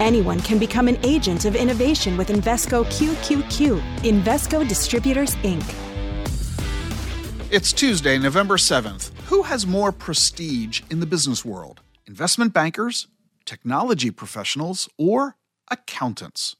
[0.00, 5.62] Anyone can become an agent of innovation with Invesco QQQ, Invesco Distributors, Inc.
[7.52, 9.12] It's Tuesday, November 7th.
[9.26, 11.80] Who has more prestige in the business world?
[12.08, 13.06] Investment bankers,
[13.44, 15.36] technology professionals, or
[15.70, 16.56] accountants?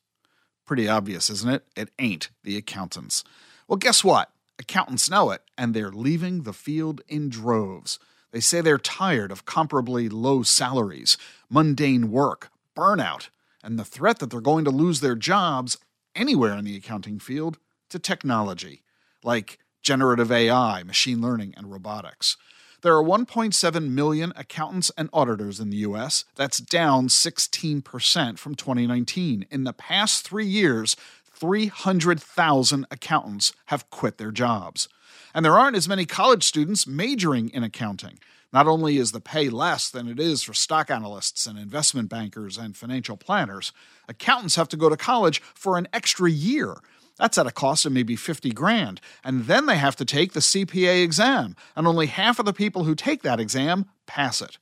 [0.65, 1.65] Pretty obvious, isn't it?
[1.75, 3.25] It ain't the accountants.
[3.67, 4.31] Well, guess what?
[4.61, 7.99] Accountants know it, and they're leaving the field in droves.
[8.31, 11.19] They say they're tired of comparably low salaries,
[11.51, 13.29] mundane work, burnout,
[13.63, 15.79] and the threat that they're going to lose their jobs
[16.15, 17.59] anywhere in the accounting field
[17.91, 18.83] to technology,
[19.23, 22.37] like generative AI, machine learning, and robotics.
[22.83, 26.27] There are 1.7 million accountants and auditors in the US.
[26.35, 29.47] That's down 16% from 2019.
[29.51, 30.95] In the past three years,
[31.35, 34.89] 300,000 accountants have quit their jobs.
[35.35, 38.19] And there aren't as many college students majoring in accounting.
[38.55, 42.57] Not only is the pay less than it is for stock analysts and investment bankers
[42.57, 43.73] and financial planners,
[44.09, 46.77] accountants have to go to college for an extra year.
[47.19, 49.01] That's at a cost of maybe 50 grand.
[49.25, 52.85] And then they have to take the CPA exam, and only half of the people
[52.85, 54.59] who take that exam pass it.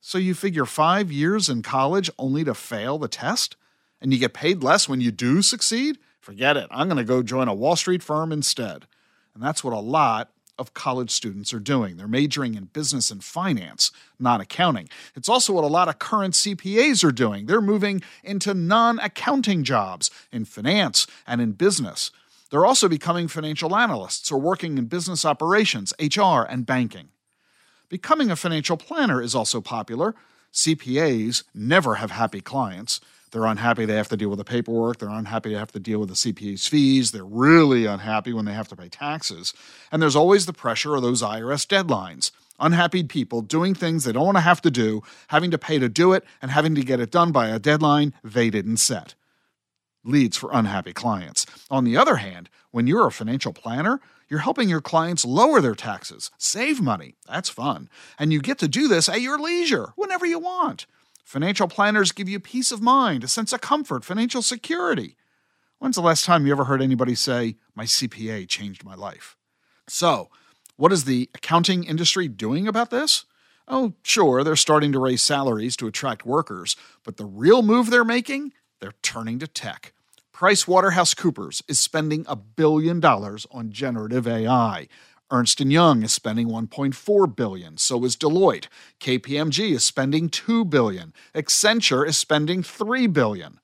[0.00, 3.56] So you figure five years in college only to fail the test?
[4.00, 5.98] And you get paid less when you do succeed?
[6.20, 6.68] Forget it.
[6.70, 8.86] I'm going to go join a Wall Street firm instead.
[9.34, 11.96] And that's what a lot of college students are doing.
[11.96, 14.88] They're majoring in business and finance, not accounting.
[15.14, 17.46] It's also what a lot of current CPAs are doing.
[17.46, 22.10] They're moving into non accounting jobs in finance and in business.
[22.50, 27.08] They're also becoming financial analysts or working in business operations, HR, and banking.
[27.88, 30.14] Becoming a financial planner is also popular.
[30.52, 33.00] CPAs never have happy clients.
[33.30, 34.98] They're unhappy they have to deal with the paperwork.
[34.98, 37.10] They're unhappy they have to deal with the CPA's fees.
[37.10, 39.52] They're really unhappy when they have to pay taxes.
[39.92, 42.30] And there's always the pressure of those IRS deadlines.
[42.60, 45.88] Unhappy people doing things they don't want to have to do, having to pay to
[45.88, 49.14] do it, and having to get it done by a deadline they didn't set.
[50.04, 51.46] Leads for unhappy clients.
[51.70, 55.74] On the other hand, when you're a financial planner, you're helping your clients lower their
[55.74, 57.14] taxes, save money.
[57.26, 57.88] That's fun.
[58.18, 60.86] And you get to do this at your leisure, whenever you want.
[61.28, 65.14] Financial planners give you peace of mind, a sense of comfort, financial security.
[65.78, 69.36] When's the last time you ever heard anybody say, My CPA changed my life?
[69.86, 70.30] So,
[70.76, 73.26] what is the accounting industry doing about this?
[73.68, 78.06] Oh, sure, they're starting to raise salaries to attract workers, but the real move they're
[78.06, 78.54] making?
[78.80, 79.92] They're turning to tech.
[80.34, 84.88] PricewaterhouseCoopers is spending a billion dollars on generative AI.
[85.30, 88.66] Ernst & Young is spending 1.4 billion, so is Deloitte.
[88.98, 91.12] KPMG is spending 2 billion.
[91.34, 93.60] Accenture is spending 3 billion.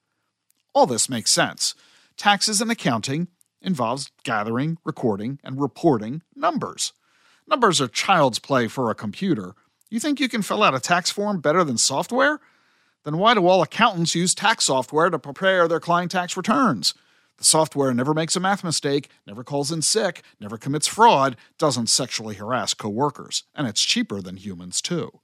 [0.75, 1.75] All this makes sense.
[2.19, 3.29] Taxes and accounting
[3.63, 6.93] involves gathering, recording, and reporting numbers.
[7.49, 9.55] Numbers are child's play for a computer.
[9.89, 12.41] You think you can fill out a tax form better than software?
[13.05, 16.95] Then why do all accountants use tax software to prepare their client tax returns?
[17.39, 21.89] The software never makes a math mistake, never calls in sick, never commits fraud, doesn't
[21.89, 25.21] sexually harass coworkers, and it's cheaper than humans too.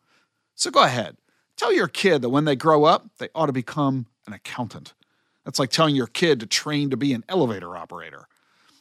[0.54, 1.16] So go ahead,
[1.56, 4.94] tell your kid that when they grow up, they ought to become an accountant.
[5.44, 8.27] That's like telling your kid to train to be an elevator operator.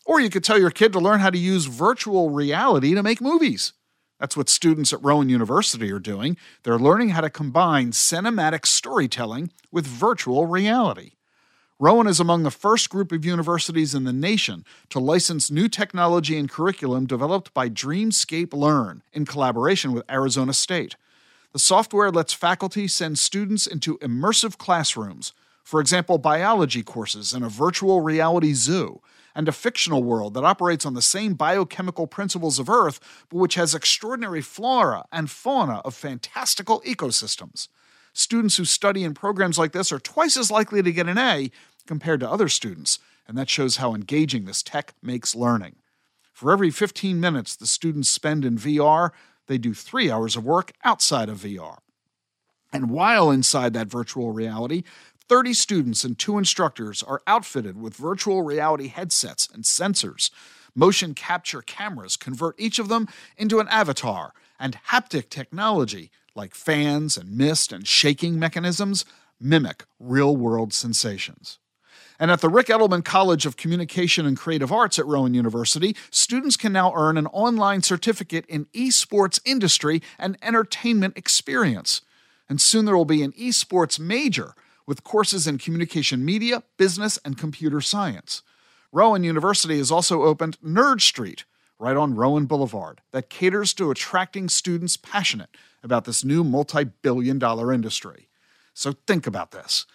[0.06, 3.22] Or you could tell your kid to learn how to use virtual reality to make
[3.22, 3.73] movies.
[4.19, 6.35] That's what students at Rowan University are doing.
[6.63, 11.11] They're learning how to combine cinematic storytelling with virtual reality.
[11.81, 16.38] Rowan is among the first group of universities in the nation to license new technology
[16.38, 20.97] and curriculum developed by Dreamscape Learn in collaboration with Arizona State.
[21.53, 25.31] The software lets faculty send students into immersive classrooms,
[25.63, 29.00] for example, biology courses in a virtual reality zoo,
[29.34, 32.99] and a fictional world that operates on the same biochemical principles of Earth,
[33.29, 37.70] but which has extraordinary flora and fauna of fantastical ecosystems.
[38.14, 41.52] Students who study in programs like this are twice as likely to get an A
[41.90, 45.76] compared to other students, and that shows how engaging this tech makes learning.
[46.32, 49.09] For every 15 minutes the students spend in VR,
[49.47, 51.80] they do three hours of work outside of VR.
[52.72, 54.84] And while inside that virtual reality,
[55.28, 60.30] 30 students and two instructors are outfitted with virtual reality headsets and sensors.
[60.76, 67.18] Motion capture cameras convert each of them into an avatar, and haptic technology, like fans
[67.18, 69.06] and mist and shaking mechanisms,
[69.40, 71.58] mimic real world sensations.
[72.20, 76.58] And at the Ric Edelman College of Communication and Creative Arts at Rowan University, students
[76.58, 82.02] can now earn an online certificate in esports industry and entertainment experience.
[82.50, 84.54] And soon there will be an esports major
[84.86, 88.42] with courses in communication media, business, and computer science.
[88.92, 91.46] Rowan University has also opened Nerd Street
[91.78, 97.40] right on Rowan Boulevard that caters to attracting students passionate about this new multi billion
[97.40, 98.28] dollar industry.
[98.74, 99.86] So think about this.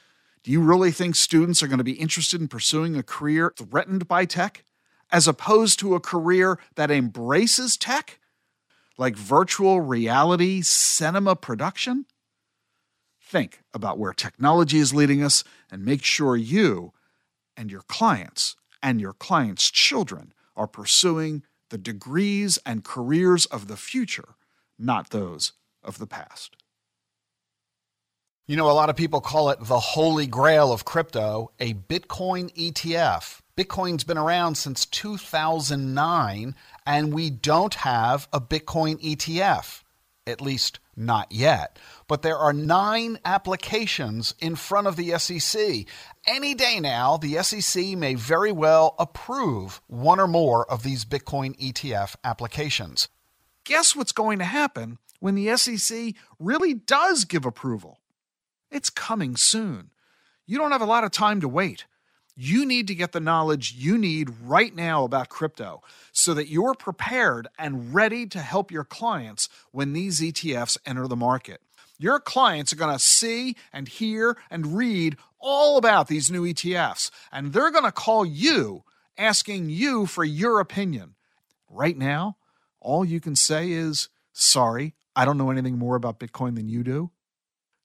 [0.45, 4.07] Do you really think students are going to be interested in pursuing a career threatened
[4.07, 4.63] by tech,
[5.11, 8.21] as opposed to a career that embraces tech,
[8.99, 12.05] like virtual reality cinema production?
[13.23, 16.93] Think about where technology is leading us and make sure you
[17.57, 23.79] and your clients and your clients' children are pursuing the degrees and careers of the
[23.79, 24.35] future,
[24.79, 25.53] not those
[25.83, 26.55] of the past.
[28.47, 32.53] You know, a lot of people call it the holy grail of crypto, a Bitcoin
[32.55, 33.41] ETF.
[33.57, 36.55] Bitcoin's been around since 2009,
[36.85, 39.83] and we don't have a Bitcoin ETF,
[40.27, 41.79] at least not yet.
[42.07, 45.87] But there are nine applications in front of the SEC.
[46.27, 51.59] Any day now, the SEC may very well approve one or more of these Bitcoin
[51.59, 53.09] ETF applications.
[53.65, 58.01] Guess what's going to happen when the SEC really does give approval?
[58.75, 59.91] It's coming soon.
[60.47, 61.85] You don't have a lot of time to wait.
[62.35, 65.81] You need to get the knowledge you need right now about crypto
[66.11, 71.15] so that you're prepared and ready to help your clients when these ETFs enter the
[71.15, 71.61] market.
[72.01, 77.13] Your clients are going to see and hear and read all about these new ETFs,
[77.31, 78.83] and they're going to call you
[79.17, 81.15] asking you for your opinion.
[81.71, 82.39] Right now,
[82.81, 86.83] all you can say is, Sorry, I don't know anything more about Bitcoin than you
[86.83, 87.13] do.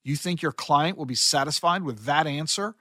[0.10, 2.74] You think your client will be satisfied with that answer?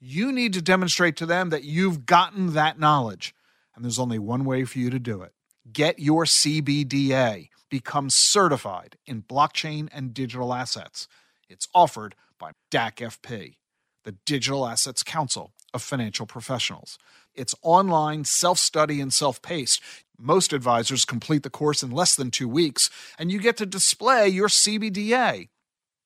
[0.00, 3.34] You need to demonstrate to them that you've gotten that knowledge.
[3.76, 5.34] And there's only one way for you to do it
[5.70, 11.06] get your CBDA, become certified in blockchain and digital assets.
[11.50, 13.56] It's offered by DACFP,
[14.04, 16.98] the Digital Assets Council of Financial Professionals.
[17.34, 19.82] It's online, self study, and self paced.
[20.18, 24.28] Most advisors complete the course in less than two weeks, and you get to display
[24.28, 25.48] your CBDA.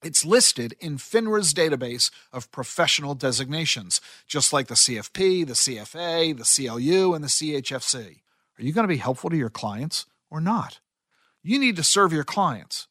[0.03, 6.45] It's listed in FINRA's database of professional designations, just like the CFP, the CFA, the
[6.45, 8.23] CLU, and the CHFC.
[8.59, 10.81] Are you going to be helpful to your clients or not?
[11.43, 12.89] You need to serve your clients.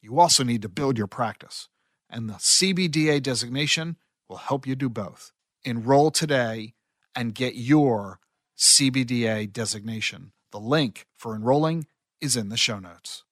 [0.00, 1.68] You also need to build your practice,
[2.08, 3.96] and the CBDA designation
[4.28, 5.32] will help you do both.
[5.64, 6.74] Enroll today
[7.14, 8.18] and get your
[8.56, 10.32] CBDA designation.
[10.52, 11.86] The link for enrolling
[12.20, 13.24] is in the show notes.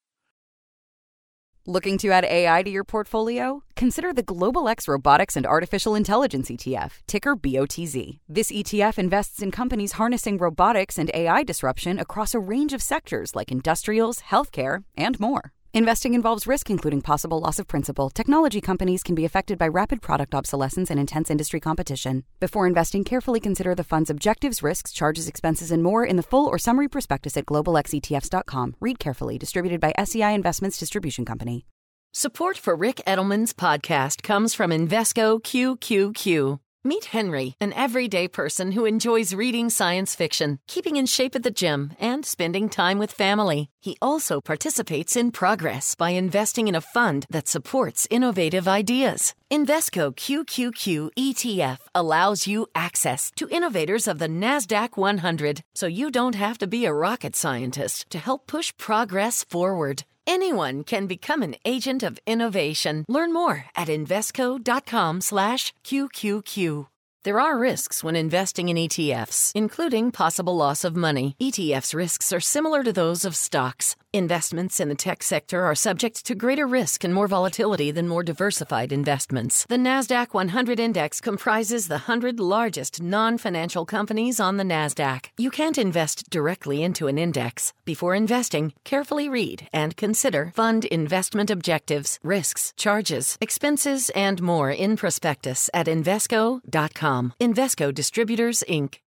[1.67, 3.63] Looking to add AI to your portfolio?
[3.75, 8.19] Consider the Global X Robotics and Artificial Intelligence ETF, ticker BOTZ.
[8.29, 13.35] This ETF invests in companies harnessing robotics and AI disruption across a range of sectors
[13.35, 15.53] like industrials, healthcare, and more.
[15.75, 18.09] Investing involves risk, including possible loss of principal.
[18.09, 22.23] Technology companies can be affected by rapid product obsolescence and intense industry competition.
[22.39, 26.47] Before investing, carefully consider the fund's objectives, risks, charges, expenses, and more in the full
[26.47, 28.77] or summary prospectus at globalxetfs.com.
[28.79, 29.37] Read carefully.
[29.37, 31.67] Distributed by SEI Investments Distribution Company.
[32.13, 36.61] Support for Ric Edelman's podcast comes from Invesco QQQ.
[36.85, 41.51] Meet Henry, an everyday person who enjoys reading science fiction, keeping in shape at the
[41.51, 43.71] gym, and spending time with family.
[43.85, 49.35] He also participates in progress by investing in a fund that supports innovative ideas.
[49.51, 56.35] Invesco QQQ ETF allows you access to innovators of the NASDAQ 100, so you don't
[56.35, 60.05] have to be a rocket scientist to help push progress forward.
[60.27, 63.05] Anyone can become an agent of innovation.
[63.07, 66.87] Learn more at Invesco.com slash QQQ.
[67.25, 71.37] There are risks when investing in ETFs, including possible loss of money.
[71.41, 73.97] ETFs' risks are similar to those of stocks.
[74.15, 78.23] Investments in the tech sector are subject to greater risk and more volatility than more
[78.23, 79.67] diversified investments.
[79.69, 85.31] The NASDAQ 100 Index comprises the 100 largest non financial companies on the NASDAQ.
[85.37, 87.73] You can't invest directly into an index.
[87.85, 94.97] Before investing, carefully read and consider fund investment objectives, risks, charges, expenses, and more in
[94.97, 97.33] prospectus at Invesco.com.
[97.41, 99.01] Invesco Distributors, Inc.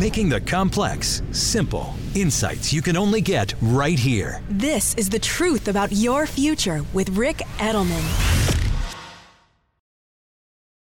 [0.00, 1.92] Making the complex simple.
[2.14, 4.40] Insights you can only get right here.
[4.48, 8.61] This is the truth about your future with Ric Edelman.